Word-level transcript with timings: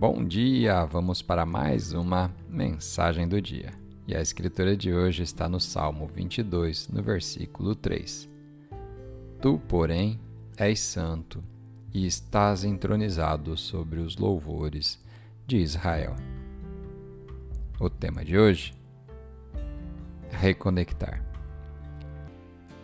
Bom 0.00 0.24
dia! 0.24 0.84
Vamos 0.84 1.22
para 1.22 1.44
mais 1.44 1.92
uma 1.92 2.32
mensagem 2.48 3.26
do 3.26 3.42
dia. 3.42 3.72
E 4.06 4.14
a 4.14 4.22
escritura 4.22 4.76
de 4.76 4.94
hoje 4.94 5.24
está 5.24 5.48
no 5.48 5.58
Salmo 5.58 6.06
22, 6.06 6.86
no 6.86 7.02
versículo 7.02 7.74
3. 7.74 8.28
Tu, 9.42 9.60
porém, 9.66 10.20
és 10.56 10.78
santo 10.78 11.42
e 11.92 12.06
estás 12.06 12.62
entronizado 12.62 13.56
sobre 13.56 13.98
os 13.98 14.16
louvores 14.16 15.04
de 15.44 15.56
Israel. 15.56 16.14
O 17.80 17.90
tema 17.90 18.24
de 18.24 18.38
hoje 18.38 18.74
reconectar. 20.30 21.24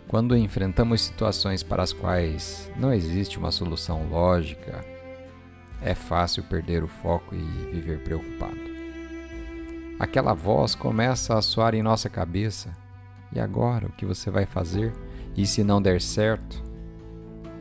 Quando 0.09 0.37
enfrentamos 0.37 1.03
situações 1.03 1.63
para 1.63 1.85
as 1.85 1.93
quais 1.93 2.69
não 2.77 2.93
existe 2.93 3.39
uma 3.39 3.53
solução 3.53 4.09
lógica, 4.09 4.94
é 5.85 5.95
fácil 5.95 6.43
perder 6.43 6.83
o 6.83 6.89
foco 6.89 7.35
e 7.35 7.71
viver 7.71 8.03
preocupado. 8.03 8.57
Aquela 10.01 10.33
voz 10.33 10.75
começa 10.75 11.37
a 11.37 11.43
soar 11.43 11.75
em 11.75 11.83
nossa 11.83 12.09
cabeça. 12.09 12.75
E 13.31 13.39
agora, 13.39 13.87
o 13.87 13.93
que 13.93 14.07
você 14.07 14.31
vai 14.31 14.47
fazer? 14.47 14.95
E 15.37 15.47
se 15.47 15.63
não 15.63 15.83
der 15.83 16.01
certo? 16.01 16.63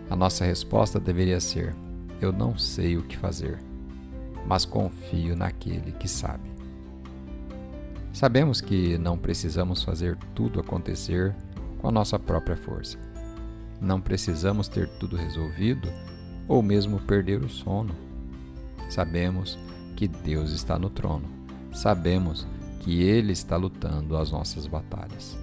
A 0.09 0.16
nossa 0.16 0.45
resposta 0.45 1.00
deveria 1.02 1.40
ser: 1.41 1.76
Eu 2.22 2.31
não 2.31 2.58
sei 2.58 2.95
o 2.95 3.04
que 3.04 3.17
fazer, 3.17 3.59
mas 4.48 4.64
confio 4.64 5.36
naquele 5.36 5.92
que 5.92 6.08
sabe. 6.08 6.50
Sabemos 8.14 8.62
que 8.62 8.98
não 8.98 9.17
precisamos 9.17 9.84
fazer 9.84 10.17
tudo 10.34 10.62
acontecer 10.62 11.36
com 11.80 11.90
a 11.90 11.92
nossa 11.92 12.17
própria 12.17 12.55
força. 12.55 12.98
Não 13.81 14.00
precisamos 14.00 14.70
ter 14.70 14.88
tudo 14.98 15.17
resolvido 15.17 15.90
ou 16.48 16.62
mesmo 16.62 17.00
perder 17.02 17.42
o 17.42 17.50
sono 17.50 18.12
Sabemos 18.94 19.58
que 19.95 20.08
Deus 20.08 20.52
está 20.52 20.77
no 20.77 20.88
trono. 20.88 21.27
Sabemos 21.72 22.45
que 22.80 23.02
Ele 23.02 23.31
está 23.33 23.58
lutando 23.58 24.16
as 24.16 24.30
nossas 24.30 24.67
batalhas. 24.67 25.36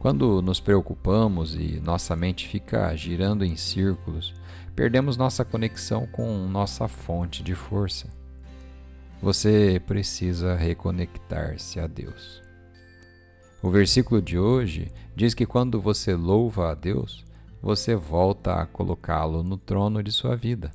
Quando 0.00 0.42
nos 0.42 0.58
preocupamos 0.58 1.54
e 1.54 1.80
nossa 1.80 2.16
mente 2.16 2.48
fica 2.48 2.92
girando 2.96 3.44
em 3.44 3.54
círculos, 3.54 4.34
perdemos 4.74 5.16
nossa 5.16 5.44
conexão 5.44 6.08
com 6.08 6.48
nossa 6.48 6.88
fonte 6.88 7.40
de 7.40 7.54
força. 7.54 8.08
Você 9.22 9.80
precisa 9.86 10.56
reconectar-se 10.56 11.78
a 11.78 11.86
Deus. 11.86 12.42
O 13.62 13.70
versículo 13.70 14.20
de 14.20 14.36
hoje 14.36 14.90
diz 15.14 15.34
que 15.34 15.46
quando 15.46 15.80
você 15.80 16.16
louva 16.16 16.72
a 16.72 16.74
Deus, 16.74 17.24
você 17.62 17.94
volta 17.94 18.56
a 18.56 18.66
colocá-lo 18.66 19.44
no 19.44 19.56
trono 19.56 20.02
de 20.02 20.10
sua 20.10 20.34
vida. 20.34 20.72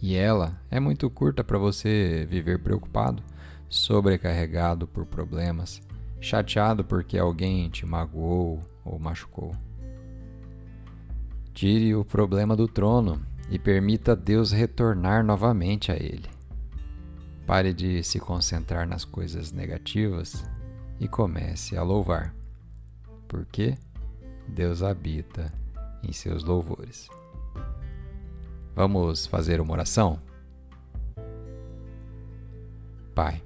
E 0.00 0.14
ela 0.14 0.60
é 0.70 0.78
muito 0.78 1.08
curta 1.08 1.42
para 1.42 1.58
você 1.58 2.26
viver 2.28 2.58
preocupado, 2.58 3.22
sobrecarregado 3.68 4.86
por 4.86 5.06
problemas, 5.06 5.82
chateado 6.20 6.84
porque 6.84 7.18
alguém 7.18 7.68
te 7.70 7.86
magoou 7.86 8.60
ou 8.84 8.98
machucou. 8.98 9.54
Tire 11.54 11.94
o 11.94 12.04
problema 12.04 12.54
do 12.54 12.68
trono 12.68 13.20
e 13.48 13.58
permita 13.58 14.14
Deus 14.14 14.52
retornar 14.52 15.24
novamente 15.24 15.90
a 15.90 15.96
ele. 15.96 16.28
Pare 17.46 17.72
de 17.72 18.02
se 18.02 18.18
concentrar 18.18 18.86
nas 18.86 19.04
coisas 19.04 19.52
negativas 19.52 20.44
e 20.98 21.06
comece 21.06 21.76
a 21.76 21.82
louvar, 21.82 22.34
porque 23.28 23.78
Deus 24.48 24.82
habita 24.82 25.52
em 26.02 26.12
seus 26.12 26.42
louvores. 26.42 27.08
Vamos 28.76 29.26
fazer 29.26 29.58
uma 29.58 29.72
oração? 29.72 30.18
Pai, 33.14 33.42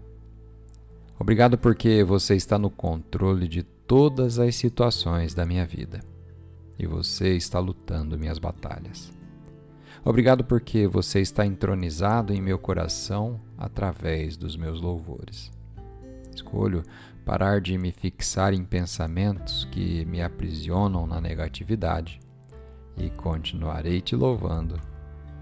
obrigado 1.20 1.56
porque 1.56 2.02
você 2.02 2.34
está 2.34 2.58
no 2.58 2.68
controle 2.68 3.46
de 3.46 3.62
todas 3.62 4.40
as 4.40 4.56
situações 4.56 5.32
da 5.32 5.46
minha 5.46 5.64
vida 5.64 6.00
e 6.76 6.84
você 6.84 7.36
está 7.36 7.60
lutando 7.60 8.18
minhas 8.18 8.40
batalhas. 8.40 9.12
Obrigado 10.04 10.42
porque 10.42 10.88
você 10.88 11.20
está 11.20 11.46
entronizado 11.46 12.32
em 12.32 12.42
meu 12.42 12.58
coração 12.58 13.40
através 13.56 14.36
dos 14.36 14.56
meus 14.56 14.80
louvores. 14.80 15.52
Escolho 16.34 16.82
parar 17.24 17.60
de 17.60 17.78
me 17.78 17.92
fixar 17.92 18.52
em 18.52 18.64
pensamentos 18.64 19.64
que 19.70 20.04
me 20.06 20.20
aprisionam 20.20 21.06
na 21.06 21.20
negatividade 21.20 22.18
e 22.96 23.10
continuarei 23.10 24.00
te 24.00 24.16
louvando 24.16 24.90